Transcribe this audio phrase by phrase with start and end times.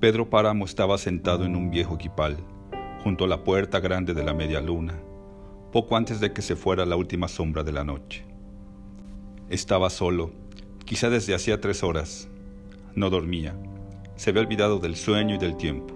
[0.00, 2.36] Pedro Páramo estaba sentado en un viejo equipal,
[3.02, 4.94] junto a la puerta grande de la media luna,
[5.72, 8.24] poco antes de que se fuera la última sombra de la noche.
[9.50, 10.30] Estaba solo,
[10.84, 12.28] quizá desde hacía tres horas.
[12.94, 13.56] No dormía,
[14.14, 15.94] se había olvidado del sueño y del tiempo.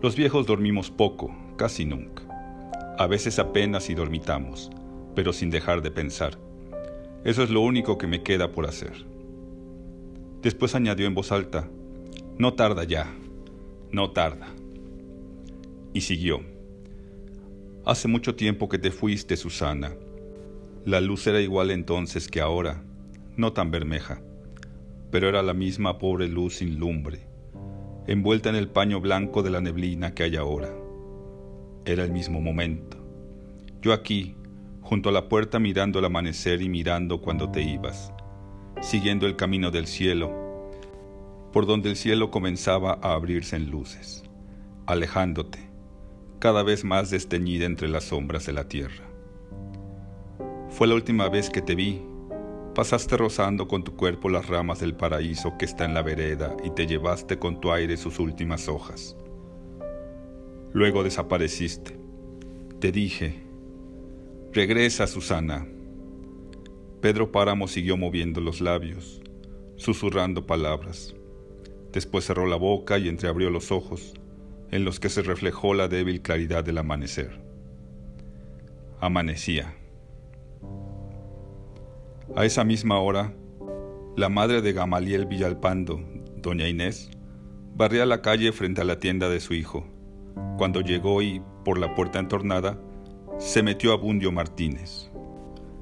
[0.00, 2.22] Los viejos dormimos poco, casi nunca.
[2.96, 4.70] A veces apenas y dormitamos,
[5.14, 6.38] pero sin dejar de pensar.
[7.24, 8.92] Eso es lo único que me queda por hacer.
[10.42, 11.68] Después añadió en voz alta,
[12.36, 13.10] no tarda ya,
[13.90, 14.48] no tarda.
[15.92, 16.40] Y siguió.
[17.86, 19.94] Hace mucho tiempo que te fuiste, Susana.
[20.84, 22.82] La luz era igual entonces que ahora,
[23.36, 24.20] no tan bermeja,
[25.10, 27.20] pero era la misma pobre luz sin lumbre,
[28.06, 30.70] envuelta en el paño blanco de la neblina que hay ahora.
[31.86, 32.98] Era el mismo momento.
[33.80, 34.34] Yo aquí,
[34.84, 38.12] junto a la puerta mirando el amanecer y mirando cuando te ibas,
[38.82, 40.70] siguiendo el camino del cielo,
[41.52, 44.24] por donde el cielo comenzaba a abrirse en luces,
[44.86, 45.58] alejándote,
[46.38, 49.04] cada vez más desteñida entre las sombras de la tierra.
[50.68, 52.02] Fue la última vez que te vi.
[52.74, 56.70] Pasaste rozando con tu cuerpo las ramas del paraíso que está en la vereda y
[56.70, 59.16] te llevaste con tu aire sus últimas hojas.
[60.72, 61.96] Luego desapareciste.
[62.80, 63.44] Te dije,
[64.54, 65.66] regresa Susana.
[67.00, 69.20] Pedro Páramo siguió moviendo los labios,
[69.74, 71.16] susurrando palabras.
[71.92, 74.14] Después cerró la boca y entreabrió los ojos,
[74.70, 77.42] en los que se reflejó la débil claridad del amanecer.
[79.00, 79.74] Amanecía.
[82.36, 83.34] A esa misma hora,
[84.16, 86.00] la madre de Gamaliel Villalpando,
[86.36, 87.10] doña Inés,
[87.74, 89.84] barría la calle frente a la tienda de su hijo,
[90.58, 92.78] cuando llegó y, por la puerta entornada,
[93.38, 95.10] se metió a Bundio Martínez.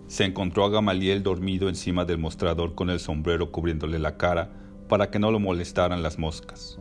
[0.07, 4.53] Se encontró a Gamaliel dormido encima del mostrador con el sombrero cubriéndole la cara
[4.89, 6.79] para que no lo molestaran las moscas.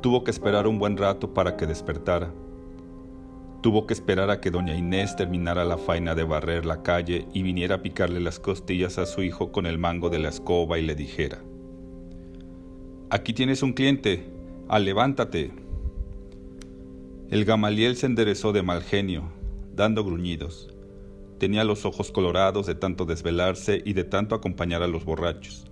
[0.00, 2.32] Tuvo que esperar un buen rato para que despertara.
[3.62, 7.42] Tuvo que esperar a que doña Inés terminara la faena de barrer la calle y
[7.42, 10.82] viniera a picarle las costillas a su hijo con el mango de la escoba y
[10.82, 11.42] le dijera,
[13.08, 14.26] Aquí tienes un cliente,
[14.78, 15.63] levántate.
[17.34, 19.24] El Gamaliel se enderezó de mal genio,
[19.74, 20.72] dando gruñidos.
[21.40, 25.66] Tenía los ojos colorados de tanto desvelarse y de tanto acompañar a los borrachos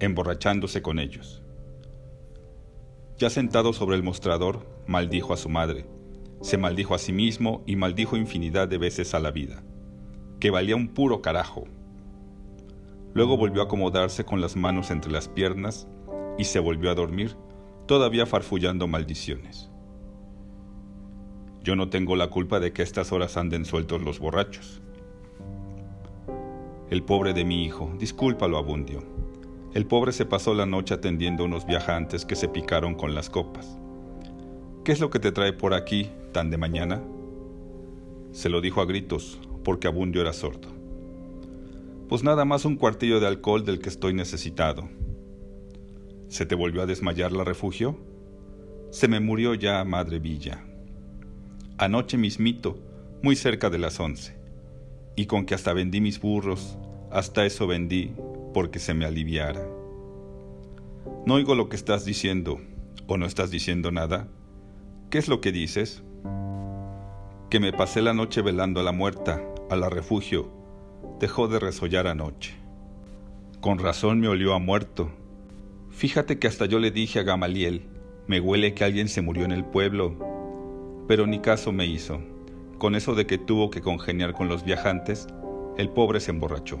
[0.00, 1.42] emborrachándose con ellos.
[3.18, 5.84] Ya sentado sobre el mostrador, maldijo a su madre,
[6.40, 9.62] se maldijo a sí mismo y maldijo infinidad de veces a la vida,
[10.40, 11.64] que valía un puro carajo.
[13.12, 15.88] Luego volvió a acomodarse con las manos entre las piernas
[16.38, 17.36] y se volvió a dormir,
[17.86, 19.70] todavía farfullando maldiciones.
[21.66, 24.80] Yo no tengo la culpa de que a estas horas anden sueltos los borrachos.
[26.90, 29.16] El pobre de mi hijo, discúlpalo, Abundio
[29.74, 33.28] el pobre se pasó la noche atendiendo a unos viajantes que se picaron con las
[33.28, 33.78] copas.
[34.84, 37.02] ¿Qué es lo que te trae por aquí tan de mañana?
[38.30, 40.68] Se lo dijo a gritos, porque Abundio era sordo.
[42.08, 44.88] Pues nada más un cuartillo de alcohol del que estoy necesitado.
[46.28, 47.98] ¿Se te volvió a desmayar la refugio?
[48.90, 50.64] Se me murió ya, madre Villa.
[51.78, 52.78] Anoche mismito,
[53.22, 54.34] muy cerca de las once.
[55.14, 56.78] Y con que hasta vendí mis burros,
[57.10, 58.12] hasta eso vendí,
[58.54, 59.62] porque se me aliviara.
[61.26, 62.60] No oigo lo que estás diciendo,
[63.06, 64.26] o no estás diciendo nada.
[65.10, 66.02] ¿Qué es lo que dices?
[67.50, 70.50] Que me pasé la noche velando a la muerta, a la refugio.
[71.20, 72.54] Dejó de resollar anoche.
[73.60, 75.10] Con razón me olió a muerto.
[75.90, 77.82] Fíjate que hasta yo le dije a Gamaliel,
[78.26, 80.35] me huele que alguien se murió en el pueblo.
[81.06, 82.20] Pero ni caso me hizo.
[82.78, 85.28] Con eso de que tuvo que congeniar con los viajantes,
[85.78, 86.78] el pobre se emborrachó.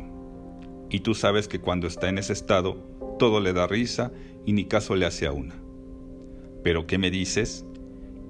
[0.90, 2.74] Y tú sabes que cuando está en ese estado,
[3.18, 4.12] todo le da risa
[4.44, 5.54] y ni caso le hace a una.
[6.62, 7.64] ¿Pero qué me dices?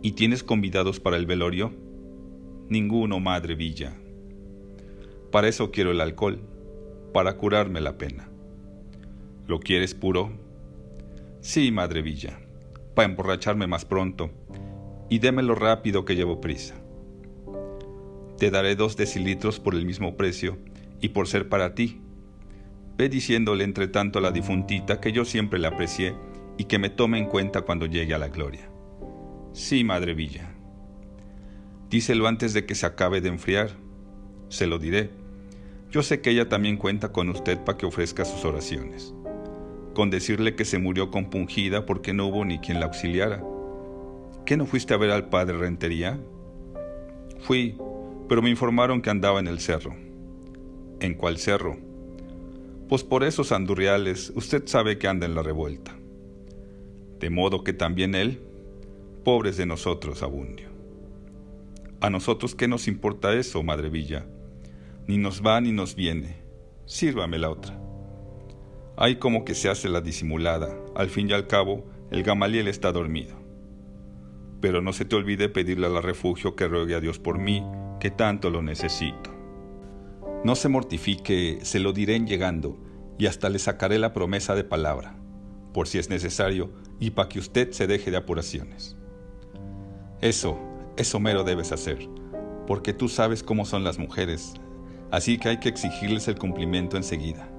[0.02, 1.72] ¿Y tienes convidados para el velorio?
[2.68, 3.96] Ninguno, madre Villa.
[5.30, 6.40] Para eso quiero el alcohol,
[7.12, 8.28] para curarme la pena.
[9.46, 10.30] ¿Lo quieres puro?
[11.40, 12.38] Sí, madre Villa,
[12.94, 14.30] para emborracharme más pronto,
[15.08, 16.74] y démelo rápido que llevo prisa.
[18.38, 20.58] Te daré dos decilitros por el mismo precio
[21.00, 22.00] y por ser para ti,
[22.96, 26.14] Ve diciéndole entre tanto a la difuntita que yo siempre la aprecié
[26.56, 28.70] y que me tome en cuenta cuando llegue a la gloria.
[29.52, 30.54] Sí, Madre Villa.
[31.90, 33.70] Díselo antes de que se acabe de enfriar.
[34.48, 35.10] Se lo diré.
[35.90, 39.14] Yo sé que ella también cuenta con usted para que ofrezca sus oraciones.
[39.94, 43.44] Con decirle que se murió compungida porque no hubo ni quien la auxiliara.
[44.46, 46.20] ¿Qué no fuiste a ver al padre Rentería?
[47.40, 47.76] Fui,
[48.28, 49.96] pero me informaron que andaba en el cerro.
[51.00, 51.76] ¿En cuál cerro?
[52.88, 55.96] Pues por esos andurriales usted sabe que anda en la revuelta.
[57.18, 58.40] De modo que también él,
[59.24, 60.68] pobres de nosotros, Abundio.
[62.00, 64.26] A nosotros qué nos importa eso, Madre Villa.
[65.08, 66.36] Ni nos va ni nos viene.
[66.84, 67.80] Sírvame la otra.
[68.96, 70.72] Hay como que se hace la disimulada.
[70.94, 73.45] Al fin y al cabo, el Gamaliel está dormido.
[74.60, 77.62] Pero no se te olvide pedirle al refugio que ruegue a Dios por mí,
[78.00, 79.34] que tanto lo necesito.
[80.44, 82.78] No se mortifique, se lo diré en llegando,
[83.18, 85.16] y hasta le sacaré la promesa de palabra,
[85.72, 88.96] por si es necesario, y para que usted se deje de apuraciones.
[90.20, 90.58] Eso,
[90.96, 92.08] eso mero debes hacer,
[92.66, 94.54] porque tú sabes cómo son las mujeres,
[95.10, 97.50] así que hay que exigirles el cumplimiento enseguida.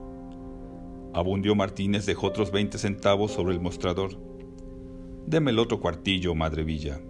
[1.13, 4.17] Abundio Martínez dejó otros 20 centavos sobre el mostrador.
[5.27, 7.01] Deme el otro cuartillo, Madre Villa.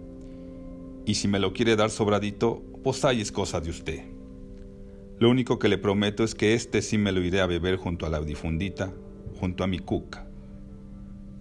[1.06, 4.00] Y si me lo quiere dar sobradito, pues ahí es cosa de usted.
[5.20, 8.06] Lo único que le prometo es que este sí me lo iré a beber junto
[8.06, 8.92] a la difundita,
[9.38, 10.26] junto a mi cuca.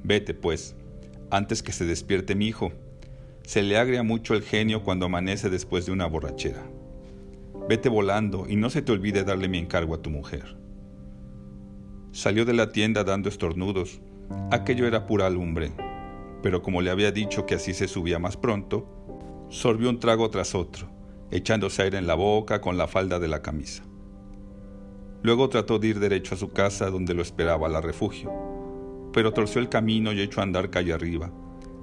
[0.03, 0.75] Vete, pues,
[1.31, 2.71] antes que se despierte mi hijo.
[3.41, 6.63] Se le agria mucho el genio cuando amanece después de una borrachera.
[7.68, 10.57] Vete volando y no se te olvide darle mi encargo a tu mujer.
[12.12, 14.00] Salió de la tienda dando estornudos.
[14.51, 15.71] Aquello era pura lumbre,
[16.47, 18.88] pero como le había dicho que así se subía más pronto,
[19.49, 20.88] sorbió un trago tras otro
[21.29, 23.83] echándose aire en la boca con la falda de la camisa.
[25.23, 28.31] Luego trató de ir derecho a su casa donde lo esperaba la refugio,
[29.11, 31.33] pero torció el camino y echó a andar calle arriba,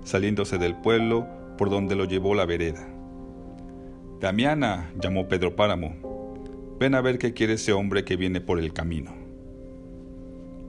[0.02, 1.26] saliéndose del pueblo
[1.58, 2.88] por donde lo llevó la vereda.
[4.18, 8.72] Damiana, llamó Pedro Páramo, ven a ver qué quiere ese hombre que viene por el
[8.72, 9.14] camino.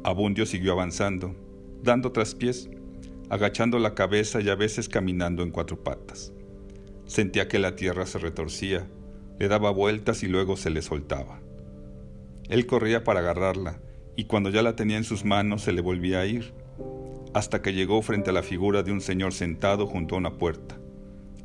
[0.03, 1.33] Abundio siguió avanzando,
[1.81, 2.69] dando traspiés,
[3.29, 6.33] agachando la cabeza y a veces caminando en cuatro patas.
[7.05, 8.87] Sentía que la tierra se retorcía,
[9.39, 11.39] le daba vueltas y luego se le soltaba.
[12.49, 13.79] Él corría para agarrarla,
[14.15, 16.53] y cuando ya la tenía en sus manos se le volvía a ir,
[17.33, 20.77] hasta que llegó frente a la figura de un señor sentado junto a una puerta.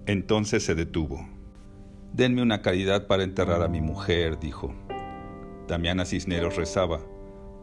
[0.07, 1.29] Entonces se detuvo.
[2.13, 4.75] Denme una caridad para enterrar a mi mujer, dijo.
[5.67, 7.01] Damiana Cisneros rezaba,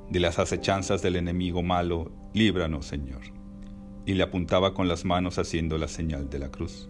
[0.09, 3.36] de las acechanzas del enemigo malo, líbranos, Señor.
[4.07, 6.89] Y le apuntaba con las manos haciendo la señal de la cruz.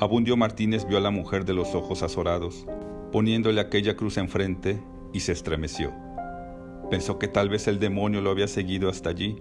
[0.00, 2.66] Abundio Martínez vio a la mujer de los ojos azorados,
[3.12, 4.82] poniéndole aquella cruz enfrente,
[5.12, 5.92] y se estremeció.
[6.90, 9.40] Pensó que tal vez el demonio lo había seguido hasta allí,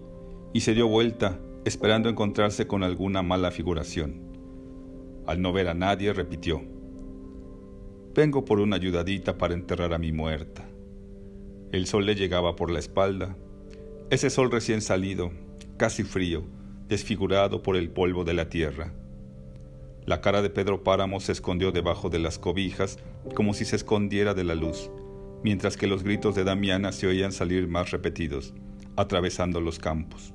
[0.53, 4.21] y se dio vuelta, esperando encontrarse con alguna mala figuración.
[5.25, 6.61] Al no ver a nadie, repitió,
[8.13, 10.69] Vengo por una ayudadita para enterrar a mi muerta.
[11.71, 13.35] El sol le llegaba por la espalda,
[14.11, 15.31] ese sol recién salido,
[15.77, 16.43] casi frío,
[16.87, 18.93] desfigurado por el polvo de la tierra
[20.05, 22.99] la cara de Pedro Páramo se escondió debajo de las cobijas
[23.35, 24.91] como si se escondiera de la luz,
[25.43, 28.53] mientras que los gritos de Damiana se oían salir más repetidos,
[28.97, 30.33] atravesando los campos.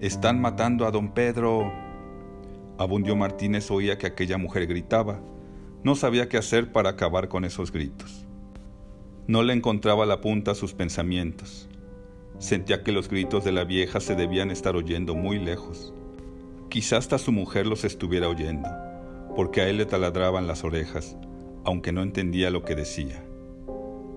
[0.00, 1.72] Están matando a don Pedro.
[2.76, 5.20] Abundio Martínez oía que aquella mujer gritaba.
[5.84, 8.26] No sabía qué hacer para acabar con esos gritos.
[9.28, 11.68] No le encontraba la punta a sus pensamientos.
[12.38, 15.94] Sentía que los gritos de la vieja se debían estar oyendo muy lejos.
[16.68, 18.68] Quizá hasta su mujer los estuviera oyendo,
[19.36, 21.16] porque a él le taladraban las orejas,
[21.64, 23.24] aunque no entendía lo que decía.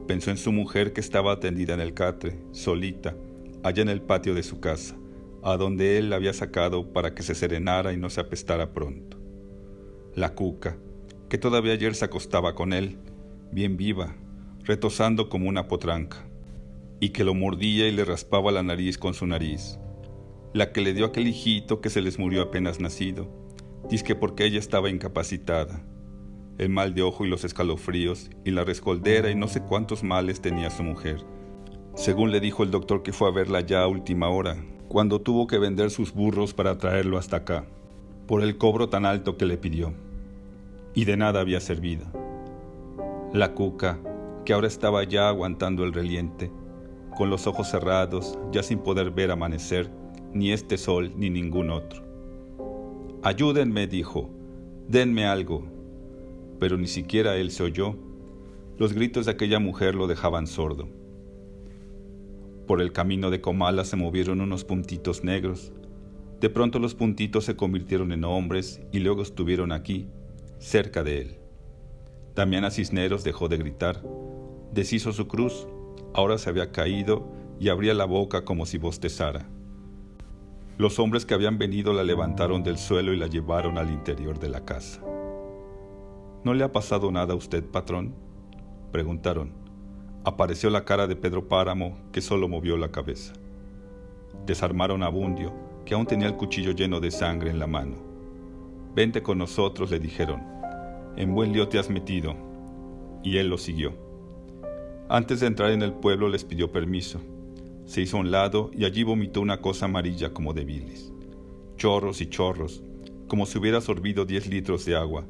[0.08, 3.16] Pensó en su mujer que estaba tendida en el catre, solita,
[3.64, 4.96] allá en el patio de su casa,
[5.44, 9.20] a donde él la había sacado para que se serenara y no se apestara pronto.
[10.14, 10.78] La cuca,
[11.30, 12.98] que todavía ayer se acostaba con él,
[13.52, 14.16] bien viva,
[14.64, 16.26] retosando como una potranca,
[17.00, 19.80] y que lo mordía y le raspaba la nariz con su nariz,
[20.54, 23.30] la que le dio aquel hijito que se les murió apenas nacido,
[24.04, 25.84] que porque ella estaba incapacitada.
[26.58, 30.42] El mal de ojo y los escalofríos, y la rescoldera y no sé cuántos males
[30.42, 31.18] tenía su mujer.
[31.96, 35.48] Según le dijo el doctor que fue a verla ya a última hora, cuando tuvo
[35.48, 37.66] que vender sus burros para traerlo hasta acá,
[38.28, 39.94] por el cobro tan alto que le pidió.
[40.94, 42.06] Y de nada había servido.
[43.34, 44.00] La cuca,
[44.46, 46.52] que ahora estaba ya aguantando el reliente,
[47.16, 49.90] con los ojos cerrados, ya sin poder ver amanecer,
[50.34, 52.04] ni este sol, ni ningún otro.
[53.24, 54.30] Ayúdenme, dijo,
[54.88, 55.66] denme algo.
[56.60, 57.96] Pero ni siquiera él se oyó.
[58.78, 60.88] Los gritos de aquella mujer lo dejaban sordo.
[62.68, 65.72] Por el camino de Comala se movieron unos puntitos negros.
[66.42, 70.08] De pronto los puntitos se convirtieron en hombres y luego estuvieron aquí,
[70.60, 71.38] cerca de él.
[72.36, 74.04] Damiana Cisneros dejó de gritar,
[74.74, 75.68] deshizo su cruz,
[76.16, 77.28] ahora se había caído
[77.60, 79.50] y abría la boca como si bostezara.
[80.78, 84.48] Los hombres que habían venido la levantaron del suelo y la llevaron al interior de
[84.48, 85.02] la casa.
[86.46, 88.16] ¿No le ha pasado nada a usted, patrón?
[88.94, 89.52] Preguntaron.
[90.24, 93.34] Apareció la cara de Pedro Páramo, que solo movió la cabeza.
[94.46, 95.54] Desarmaron a Bundio,
[95.86, 97.98] que aún tenía el cuchillo lleno de sangre en la mano.
[98.96, 100.42] Vente con nosotros, le dijeron.
[101.18, 102.36] En buen lío te has metido.
[103.22, 104.05] Y él lo siguió.
[105.08, 107.22] Antes de entrar en el pueblo les pidió permiso.
[107.86, 111.14] Se hizo a un lado y allí vomitó una cosa amarilla como de bilis.
[111.78, 112.82] Chorros y chorros,
[113.28, 115.26] como si hubiera sorbido diez litros de agua.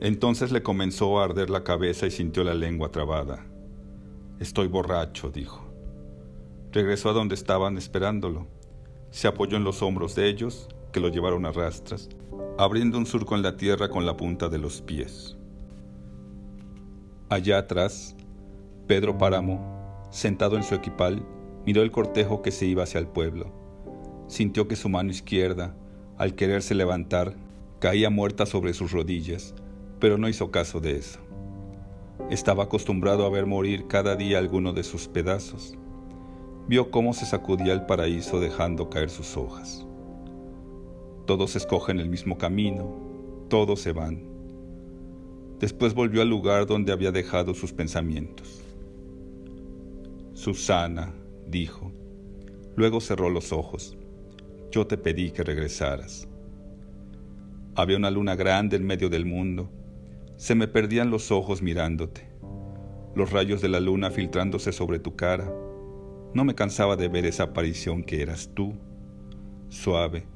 [0.00, 3.44] Entonces le comenzó a arder la cabeza y sintió la lengua trabada.
[4.38, 5.64] Estoy borracho, dijo.
[6.70, 8.46] Regresó a donde estaban esperándolo.
[9.10, 12.08] Se apoyó en los hombros de ellos, que lo llevaron a rastras,
[12.58, 15.36] abriendo un surco en la tierra con la punta de los pies.
[17.28, 18.14] Allá atrás,
[18.86, 21.26] Pedro Páramo, sentado en su equipal,
[21.64, 23.50] miró el cortejo que se iba hacia el pueblo.
[24.26, 25.74] Sintió que su mano izquierda,
[26.18, 27.34] al quererse levantar,
[27.78, 29.54] caía muerta sobre sus rodillas,
[30.00, 31.18] pero no hizo caso de eso.
[32.28, 35.78] Estaba acostumbrado a ver morir cada día alguno de sus pedazos.
[36.68, 39.86] Vio cómo se sacudía el paraíso dejando caer sus hojas.
[41.24, 42.94] Todos escogen el mismo camino,
[43.48, 44.24] todos se van.
[45.58, 48.60] Después volvió al lugar donde había dejado sus pensamientos.
[50.34, 51.14] Susana,
[51.46, 51.92] dijo.
[52.74, 53.96] Luego cerró los ojos.
[54.72, 56.28] Yo te pedí que regresaras.
[57.76, 59.70] Había una luna grande en medio del mundo.
[60.36, 62.28] Se me perdían los ojos mirándote.
[63.14, 65.48] Los rayos de la luna filtrándose sobre tu cara.
[66.34, 68.74] No me cansaba de ver esa aparición que eras tú,
[69.68, 70.26] suave,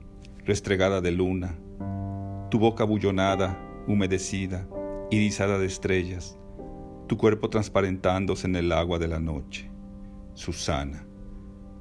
[0.44, 1.58] restregada de luna,
[2.52, 4.68] tu boca bullonada, humedecida,
[5.10, 6.38] irisada de estrellas,
[7.08, 9.68] tu cuerpo transparentándose en el agua de la noche.
[10.38, 11.04] Susana,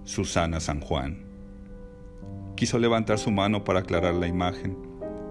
[0.04, 1.28] Susana San Juan.
[2.56, 4.76] Quiso levantar su mano para aclarar la imagen,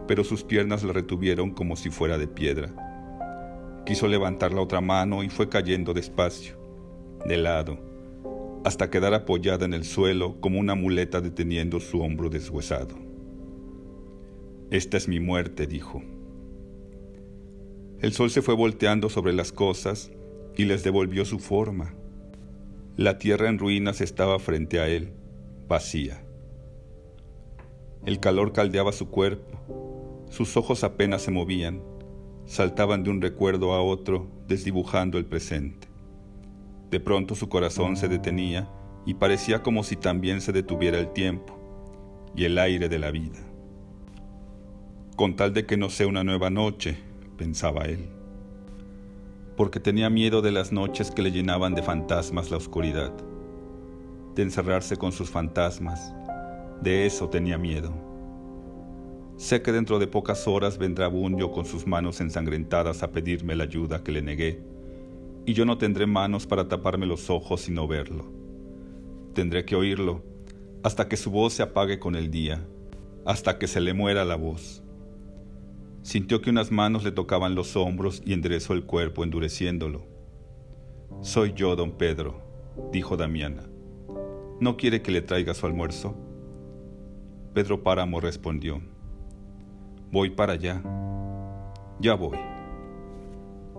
[0.06, 3.82] pero sus piernas la retuvieron como si fuera de piedra.
[3.84, 6.56] Quiso levantar la otra mano y fue cayendo despacio,
[7.26, 7.80] de lado,
[8.64, 12.96] hasta quedar apoyada en el suelo como una muleta deteniendo su hombro deshuesado.
[14.70, 16.00] Esta es mi muerte, dijo.
[17.98, 20.12] El sol se fue volteando sobre las cosas
[20.56, 21.95] y les devolvió su forma
[22.96, 25.12] la tierra en ruinas estaba frente a él,
[25.68, 26.24] vacía.
[28.06, 31.82] El calor caldeaba su cuerpo, sus ojos apenas se movían,
[32.46, 35.88] saltaban de un recuerdo a otro, desdibujando el presente.
[36.90, 38.70] De pronto su corazón se detenía
[39.04, 41.58] y parecía como si también se detuviera el tiempo
[42.34, 43.40] y el aire de la vida.
[45.16, 46.96] Con tal de que no sea una nueva noche,
[47.36, 48.15] pensaba él
[49.56, 53.12] porque tenía miedo de las noches que le llenaban de fantasmas la oscuridad,
[54.34, 56.14] de encerrarse con sus fantasmas,
[56.82, 57.92] de eso tenía miedo.
[59.36, 63.64] Sé que dentro de pocas horas vendrá Bundio con sus manos ensangrentadas a pedirme la
[63.64, 64.62] ayuda que le negué,
[65.46, 68.24] y yo no tendré manos para taparme los ojos y no verlo.
[69.34, 70.22] Tendré que oírlo
[70.82, 72.64] hasta que su voz se apague con el día,
[73.24, 74.82] hasta que se le muera la voz.
[76.06, 80.06] Sintió que unas manos le tocaban los hombros y enderezó el cuerpo endureciéndolo.
[81.20, 82.40] Soy yo, don Pedro,
[82.92, 83.64] dijo Damiana.
[84.60, 86.16] ¿No quiere que le traiga su almuerzo?
[87.54, 88.80] Pedro Páramo respondió.
[90.12, 90.80] Voy para allá.
[91.98, 92.38] Ya voy.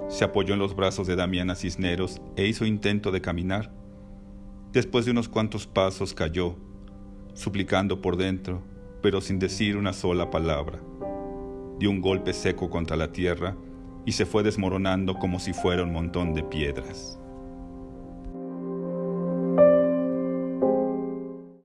[0.10, 3.72] Se apoyó en los brazos de Damiana Cisneros e hizo intento de caminar.
[4.74, 6.58] Después de unos cuantos pasos cayó,
[7.34, 8.64] suplicando por dentro,
[9.02, 10.82] pero sin decir una sola palabra
[11.80, 13.56] dio un golpe seco contra la tierra
[14.06, 17.20] y se fue desmoronando como si fuera un montón de piedras.